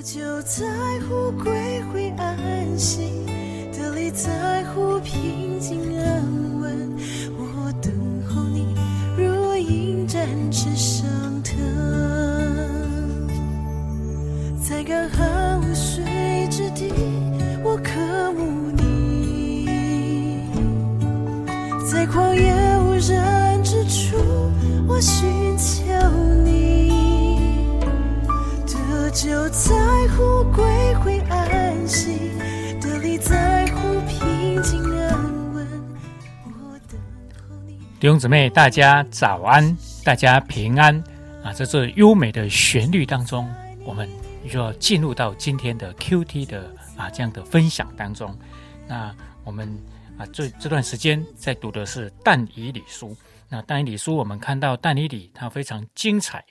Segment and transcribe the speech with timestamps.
[0.00, 0.64] 我就在
[1.06, 2.34] 乎归回安
[2.78, 3.26] 息，
[3.70, 6.24] 得力在乎平静安
[6.58, 6.90] 稳。
[7.36, 7.92] 我等
[8.26, 8.74] 候你，
[9.14, 11.06] 如鹰展翅上
[11.42, 11.54] 腾，
[14.58, 16.90] 在干旱无水之地，
[17.62, 19.66] 我渴慕你；
[21.86, 22.49] 在旷野
[38.00, 40.96] 弟兄姊妹，大家早安，大家平安
[41.44, 41.52] 啊！
[41.52, 43.46] 在这优美的旋律当中，
[43.84, 44.08] 我们
[44.50, 48.34] 就要进入到今天的 QT 的啊这样的分享当中。
[48.88, 49.14] 那
[49.44, 49.68] 我们
[50.16, 53.14] 啊这这段时间在读的是但以理书。
[53.50, 56.42] 那但以理书，我们看到但以理他非常精彩，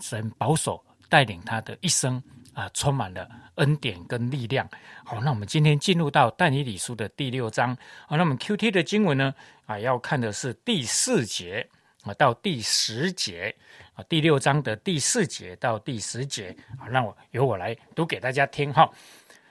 [0.00, 2.22] 神保守带领他的一生
[2.54, 4.68] 啊，充满了恩典跟力量。
[5.04, 7.76] 好，那我们今天进入到但以理书的第六章。
[8.06, 9.34] 好，那我们 QT 的经文呢
[9.66, 11.68] 啊，要看的是第四节
[12.04, 13.54] 啊到第十节
[13.94, 16.56] 啊，第六章的第四节到第十节。
[16.78, 18.90] 好，让我由我来读给大家听哈。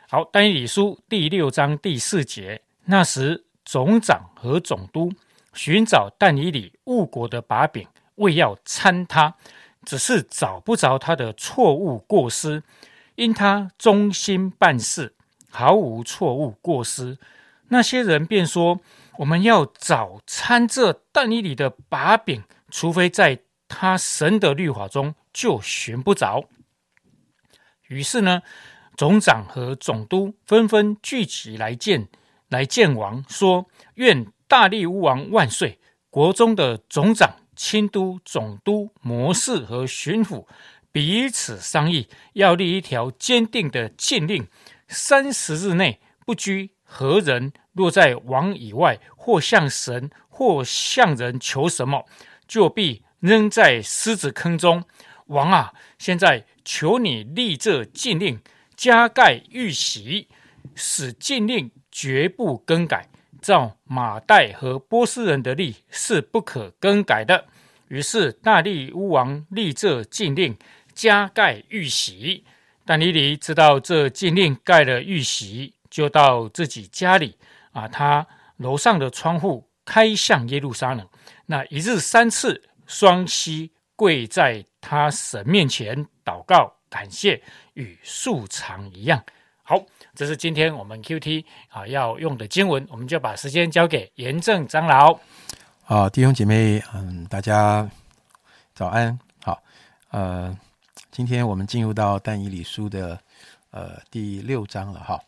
[0.10, 5.12] 好，但以理书第六章第四节，那时总长和总督
[5.54, 9.36] 寻找但以理误国的把柄，为要参他。
[9.86, 12.64] 只是找不着他的错误过失，
[13.16, 15.16] 因他忠心办事，
[15.50, 17.18] 毫无错误过失。
[17.70, 18.80] 那些人便说
[19.20, 26.46] ：“我们要找参这但以里的把柄，除非在他神的律法中，就寻不着。”
[27.90, 28.42] 于是呢，
[28.96, 32.08] 总长和总督纷纷聚集来见，
[32.50, 37.38] 来见王，说：“愿大力乌王万岁！”国中的总长。
[37.56, 40.48] 清都、总督、模式和巡抚
[40.94, 44.48] 彼此商议，要立一条坚定的禁令：
[44.88, 52.06] 三十日内不拘何人，若在王以外，或向神，或向人求什么，
[52.48, 54.84] 就必扔在狮子坑中。
[55.26, 58.40] 王啊，现在求你立这禁令，
[58.76, 60.28] 加盖玉玺，
[60.76, 63.10] 使禁令绝不更改。
[63.42, 67.48] 照马代和波斯人的例是不可更改的。
[67.90, 70.58] 于是大力乌王立这禁令，
[70.94, 72.44] 加盖玉玺。
[72.86, 77.38] 但尼里知道这禁令盖了玉玺，就到自己家里
[77.72, 78.28] 啊，他
[78.58, 81.08] 楼上的窗户开向耶路撒冷。
[81.46, 87.42] 那一日三次，双膝跪在他神面前祷告感谢，
[87.74, 89.24] 与素常一样。
[89.64, 89.82] 好，
[90.14, 95.18] 这是今天我们 Q T 啊要用的经文，我们就把时间交给严正长老。
[95.86, 97.90] 啊，弟兄姐妹，嗯，大家
[98.76, 99.18] 早安。
[99.42, 99.62] 好，
[100.12, 100.58] 呃，
[101.16, 103.22] 今天我们进入到但以理书的
[103.70, 105.22] 呃第六章了哈。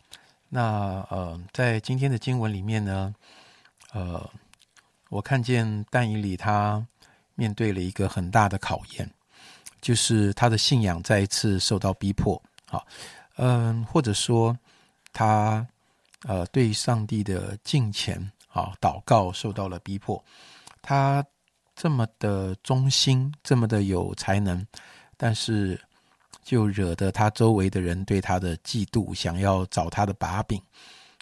[0.48, 3.14] 那呃，在今天的经文里面呢，
[3.92, 4.28] 呃，
[5.10, 6.84] 我看见但以理他
[7.36, 9.08] 面对了一个很大的考验，
[9.80, 12.40] 就是他的信仰再一次受到逼迫。
[12.66, 12.84] 好。
[13.36, 14.58] 嗯，或者说
[15.12, 15.64] 他
[16.24, 20.20] 呃对上帝的敬虔啊祷告受到了逼迫，
[20.82, 21.24] 他
[21.76, 24.66] 这么的忠心，这么的有才能，
[25.16, 25.80] 但是
[26.44, 30.60] 就惹得他周围的人对他的嫉妒，想要找他的把柄，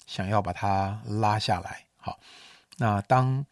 [0.07, 1.85] 想要把他拉下来。
[1.99, 2.19] 好，
[2.77, 3.45] 那当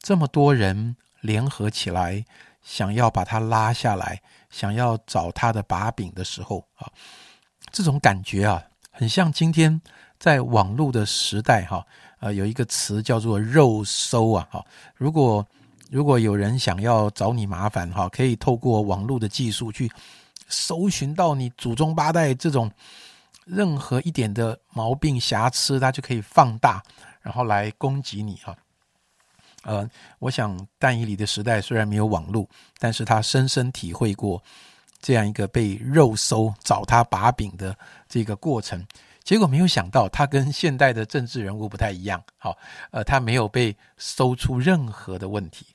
[0.00, 2.24] 这么多人联合起来，
[2.62, 6.90] 想要把他拉下来，想要找他的把柄的时候啊。
[7.70, 9.80] 这种感觉啊，很像今天
[10.18, 11.86] 在网络的时代哈，
[12.20, 14.64] 呃，有一个词叫做“肉搜”啊，哈。
[14.94, 15.46] 如果
[15.88, 19.90] 如果有人想要找你麻烦哈，可以透过网络的技术去
[20.48, 22.70] 搜寻到你祖宗八代这种
[23.44, 26.82] 任何一点的毛病瑕疵，他就可以放大，
[27.20, 28.56] 然后来攻击你哈。
[29.62, 29.88] 呃，
[30.18, 34.42] 我想但以理的时代虽然没有网络，但是他深深体会过。
[35.00, 37.72] 这样一个被肉搜找他把柄的
[38.08, 38.84] 这个过程，
[39.28, 42.18] 结果没有想到，他跟现代的政治人物不太一样。
[42.38, 42.56] 好，
[42.90, 45.66] 呃，他没有被搜出任何的问题，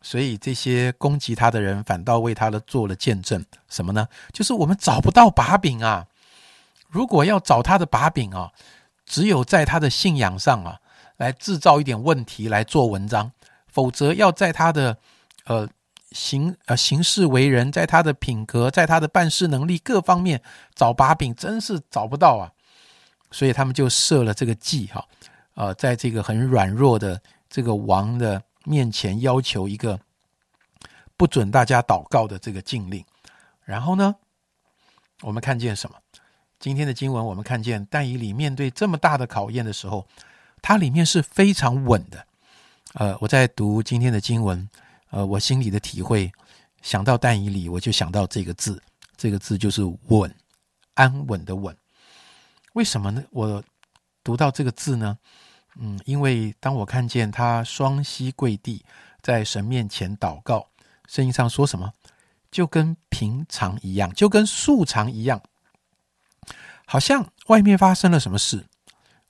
[0.00, 3.44] 所以这些攻击他的人反倒为他的做了见证。
[3.68, 4.08] 什么呢？
[4.32, 6.06] 就是我们找不到把柄啊！
[6.88, 8.50] 如果要找他的把柄啊，
[9.04, 10.80] 只有在他的信仰上啊，
[11.18, 13.30] 来制造一点问题来做文章，
[13.68, 14.96] 否则要在他的
[15.44, 15.68] 呃。
[16.12, 20.42] 行呃行事为人，在他的品格，在他的办事能力各方面
[20.74, 22.50] 找把柄，真是找不到啊！
[23.30, 25.06] 所以他们就设了这个计哈，
[25.54, 29.98] 呃，在这个很软弱的这个王的面前，要求一个
[31.16, 33.04] 不准大家祷告的这个禁令。
[33.64, 34.16] 然后呢，
[35.22, 35.96] 我们看见什么？
[36.58, 40.06] 今天的经文，我们看见但以理面对这么大的考验的时候，
[40.60, 42.26] 它里面是非常稳的。
[42.94, 44.68] 呃，我在读今天的经文，
[45.10, 46.30] 呃，我心里的体会，
[46.82, 48.82] 想到但以理，我就想到这个字，
[49.16, 50.34] 这个字就是稳，
[50.94, 51.74] 安稳的稳。
[52.74, 53.24] 为什么呢？
[53.30, 53.62] 我
[54.22, 55.18] 读到这个字呢？
[55.76, 58.84] 嗯，因为当我看见他双膝跪地，
[59.22, 60.68] 在神面前祷告，
[61.06, 61.92] 圣经上说什么，
[62.50, 65.40] 就跟平常一样，就跟素常一样，
[66.86, 68.66] 好像外面发生了什么事，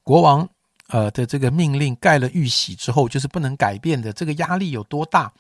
[0.03, 0.49] 国王
[0.89, 5.33] 呃的这个命令盖了玉玺之后，就是不能改变的，这个压力有多大，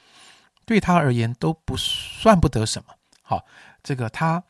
[0.64, 2.94] 对他而言都不算不得什么。
[3.22, 3.44] 好，
[3.82, 4.44] 这个他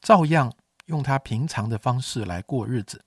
[0.00, 0.52] 照样
[0.86, 3.04] 用他平常的方式来过日子。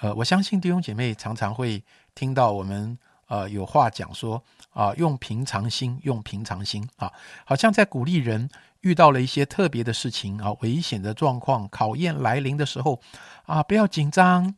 [0.00, 1.82] 呃，我相信弟兄姐妹常常会
[2.14, 2.96] 听到我们
[3.26, 7.12] 呃有话讲说啊，用平常心，用平常心啊，
[7.44, 8.48] 好像在鼓励人
[8.80, 13.00] 遇到了一些特别的事情啊，危险的状况、考验来临的时候
[13.44, 14.54] 啊，不要紧张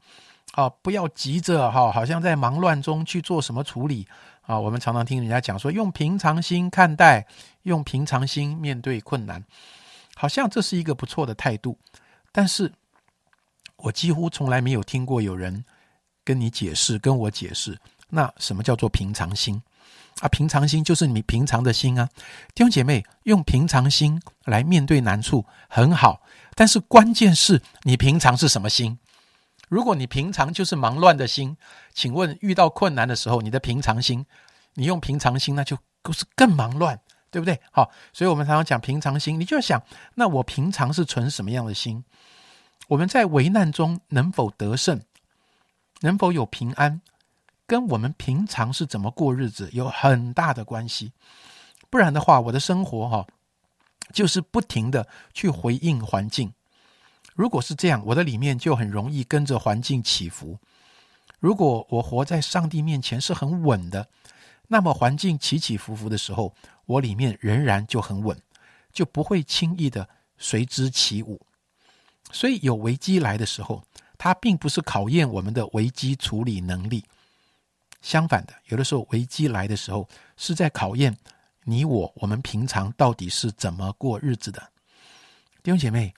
[0.53, 4.07] 啊，不要急着哈，好像在忙乱中去做什么处理
[4.43, 4.61] 啊。
[4.61, 7.27] 我们常常听人家讲说，用平常心看待，
[7.63, 9.43] 用平常心面对困难，
[10.15, 11.77] 好像这是一个不错的态度，
[12.33, 12.73] 但是。
[13.85, 15.65] 我几乎从来没有听过有人
[16.25, 17.77] 跟你解释、跟我解释，
[18.11, 19.61] 那什么叫做平常心
[20.21, 20.29] 啊？
[20.29, 22.09] 平常心就是你平常的心啊，
[22.55, 26.23] 弟兄姐妹用平常心来面对难处很好，
[26.55, 29.01] 但是关键是你平常是什么心？
[29.69, 31.57] 如果你平常就是忙乱的心，
[31.93, 34.25] 请问遇到困难的时候，你的平常心，
[34.75, 35.77] 你用平常心，那就
[36.13, 37.01] 是更忙乱，
[37.33, 37.59] 对不对？
[37.73, 39.83] 好，所以我们常常讲平常心，你就想，
[40.15, 42.05] 那我平常是存什么样的心？
[42.89, 45.01] 我们在危难中能否得胜，
[46.01, 47.01] 能否有平安，
[47.67, 51.13] 跟我们平常是怎么过日子有很大的关系。
[51.89, 53.27] 不然的话，我的生活哈，
[54.13, 56.53] 就是不停的去回应环境。
[57.35, 60.59] 如果是这样，我的里面就很容易跟着环境起伏。
[61.41, 64.07] 如果我活在上帝面前是很稳的，
[64.73, 66.55] 那么环境起起伏伏的时候，
[66.87, 68.41] 我里面仍然就很稳，
[68.91, 70.09] 就不会轻易的
[70.39, 71.39] 随之起舞。
[72.31, 73.85] 所以有危机来的时候，
[74.17, 77.05] 它并不是考验我们的危机处理能力。
[78.01, 80.09] 相反的，有的时候危机来的时候，
[80.39, 81.19] 是在考验
[81.65, 84.73] 你我我们平常到底是怎么过日子的。
[85.63, 86.15] 弟兄姐妹，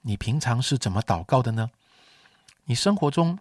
[0.00, 1.70] 你平常是怎么祷告的呢？
[2.64, 3.38] 你生活中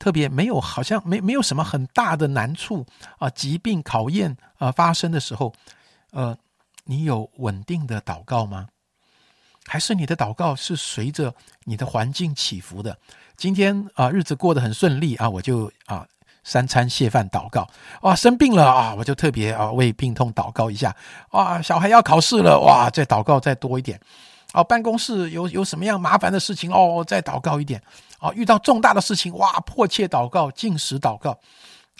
[0.00, 2.84] 特别没有好像没没有什么很大的难处
[3.18, 5.52] 啊，疾病考验啊发生的时候，
[6.10, 6.36] 呃，
[6.84, 8.66] 你有稳定的祷告吗？
[9.66, 11.32] 还是你的祷告是随着
[11.64, 12.98] 你的环境起伏的。
[13.36, 16.04] 今天啊，日子过得很顺利啊，我就啊
[16.42, 17.68] 三餐谢饭祷告。
[18.00, 20.96] 哇，生病了啊，我就特别啊为病痛祷告一下。
[21.32, 24.00] 哇，小孩要考试了，哇，再祷告再多一点。
[24.52, 27.82] 哦，办公室有有什么样麻烦的事情哦，再祷告一点。
[28.20, 31.38] 哦，遇到重大的事情哇，迫切祷告，进食祷告。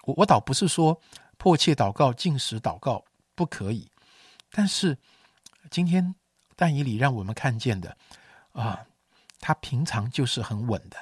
[0.04, 1.00] 我我倒不是说
[1.36, 3.04] 迫切祷告、进食祷告
[3.34, 3.90] 不可以，
[4.50, 4.96] 但是
[5.70, 6.14] 今天。
[6.62, 7.96] 但以理让我们看见的，
[8.52, 8.78] 啊，
[9.40, 10.96] 他平常就是很稳的。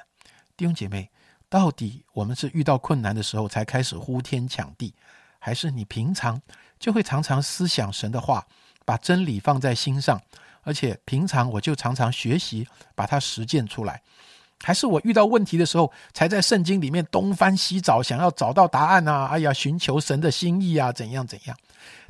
[0.55, 1.11] 弟兄姐妹，
[1.49, 4.95] 到底我们是遇到困难的时候才开始呼天抢地，
[5.37, 6.41] 还是你平常
[6.79, 8.47] 就会常常思想神的话，
[8.85, 10.17] 把真理放在心上，
[10.69, 13.99] 而且平常我就常常学习把它实践出来，
[14.61, 19.25] 还是我遇到问题的时候才在圣经里面东翻西找，想要找到答案啊？
[19.31, 21.57] 哎呀，寻求神的心意啊，怎样怎样？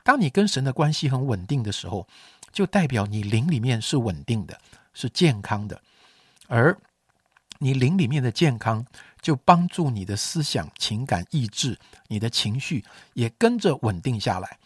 [0.03, 2.05] 当你跟神的关系很稳定的时候。
[2.51, 4.59] 就代表你灵里面是稳定的，
[4.95, 5.79] 是健康的，
[6.47, 6.75] 而
[7.59, 8.83] 你灵里面的健康，
[9.21, 14.57] 就帮助你的思想、情感、意志，你的情绪也跟着稳定下来。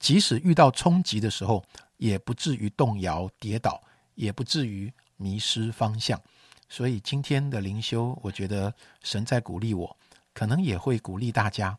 [0.00, 1.62] 即使遇到冲击的时候，
[2.02, 3.80] 也不至于动摇、跌倒，
[4.16, 6.20] 也不至于迷失方向。
[6.68, 9.96] 所以今天的灵修，我觉得神在鼓励我，
[10.34, 11.78] 可能也会鼓励大家：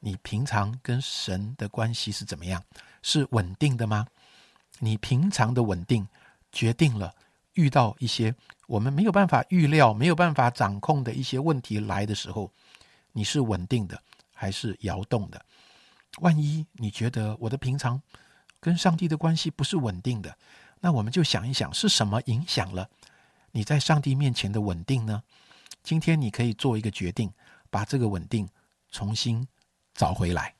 [0.00, 2.60] 你平常跟神的关系是怎么样？
[3.00, 4.04] 是稳定的吗？
[4.80, 6.04] 你平常的稳定，
[6.50, 7.14] 决定了
[7.52, 8.34] 遇到一些
[8.66, 12.50] 我们没有办法预料、没有办法掌控的一些问题来的时候，
[13.12, 15.40] 你是稳定的还是摇动的？
[16.18, 18.02] 万一你觉得我的平常
[18.64, 20.34] 跟上帝的关系不是稳定的，
[20.80, 22.88] 那我们就想一想，是什么影响了
[23.52, 25.22] 你在上帝面前的稳定呢？
[25.82, 27.30] 今天你可以做一个决定，
[27.68, 28.48] 把这个稳定
[28.90, 29.46] 重新
[29.92, 30.54] 找回来。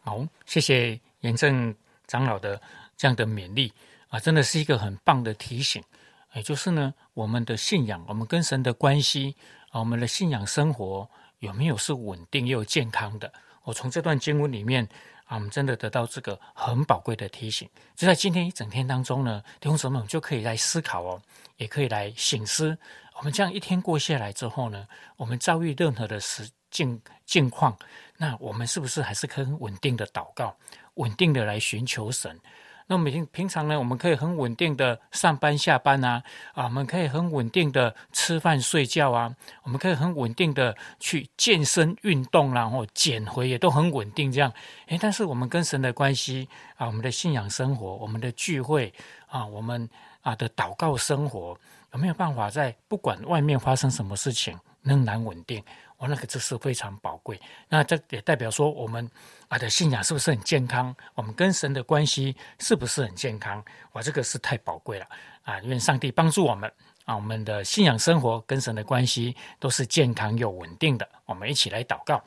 [0.00, 1.72] 好，谢谢严正。
[2.08, 2.58] 长老的
[2.96, 3.70] 这样的勉励
[4.08, 5.84] 啊，真的是一个很棒的提醒。
[6.32, 9.36] 也就是呢，我们的信仰，我们跟神的关系
[9.68, 11.06] 啊，我们的信仰生活
[11.40, 13.30] 有没有是稳定又健康的？
[13.64, 14.88] 我从这段经文里面
[15.28, 17.68] 啊，我们真的得到这个很宝贵的提醒。
[17.94, 21.22] 就在今天一整天当中呢，弟兄姊妹们就可以来思考哦，
[21.58, 22.76] 也可以来醒思。
[23.18, 27.76] 我们这样一天过下来之后呢，我们遭遇任何的时境境况，
[28.16, 30.56] 那我们是不是还是可以稳定的祷告，
[30.94, 32.40] 稳定的来寻求神？
[32.90, 36.22] 那每天平常呢，我们可以很稳定的上班下班啊，
[36.54, 44.50] 啊，我们可以很稳定的吃饭睡觉啊，我们可以很稳定的去健身运动，然后减肥也都很稳定这样。
[44.86, 48.90] 诶，但是我们跟神的关系啊，我们的信仰生活，我们的聚会
[49.26, 49.86] 啊，我们
[50.22, 51.54] 啊的祷告生活，
[51.92, 55.62] 有没有办法在不管外面发生什么事情，仍然稳定？
[55.98, 57.38] 我那个这是非常宝贵，
[57.68, 59.10] 那这也代表说我们
[59.48, 60.94] 啊的信仰是不是很健康？
[61.14, 63.62] 我们跟神的关系是不是很健康？
[63.92, 65.06] 哇，这个是太宝贵了
[65.42, 65.60] 啊！
[65.62, 66.72] 愿上帝帮助我们
[67.04, 71.08] 啊，我们的信仰生活跟神的关系都是健康又稳定的。
[71.26, 72.22] 我们一起来祷告，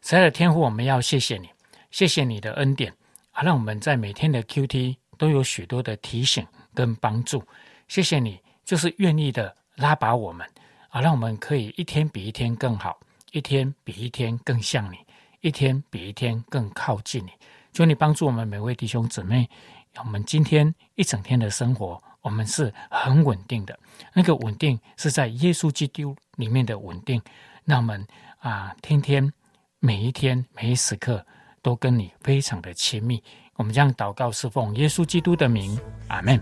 [0.00, 1.50] 亲爱的天父，我们要谢谢你，
[1.90, 2.90] 谢谢你的恩典
[3.32, 7.46] 啊，让我们在每天的 Q T 都有许多的提醒跟帮助。
[7.88, 10.48] 谢谢你，就是愿意的拉拔我们。
[10.92, 13.00] 啊，让我们可以一天比一天更好，
[13.32, 14.98] 一天比一天更像你，
[15.40, 17.30] 一天比一天更靠近你。
[17.72, 19.48] 求你帮助我们每位弟兄姊妹，
[19.96, 23.76] 我们今天一整天的生活，我们是很稳定的。
[24.12, 27.22] 那个稳定是在耶稣基督里面的稳定。
[27.64, 28.06] 那我们
[28.40, 29.32] 啊，天天
[29.78, 31.24] 每一天每一时刻
[31.62, 33.22] 都跟你非常的亲密。
[33.54, 36.38] 我们将祷告侍奉耶稣基督的名，阿门。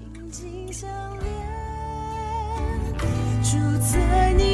[3.43, 4.50] 住在你